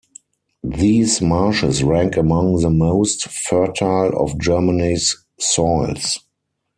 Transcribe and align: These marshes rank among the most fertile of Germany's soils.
These 0.63 1.21
marshes 1.21 1.83
rank 1.83 2.17
among 2.17 2.61
the 2.61 2.71
most 2.71 3.29
fertile 3.29 4.19
of 4.19 4.35
Germany's 4.39 5.23
soils. 5.37 6.17